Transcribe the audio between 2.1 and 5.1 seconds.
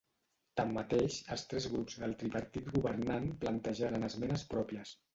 tripartit governant plantejaren esmenes pròpies.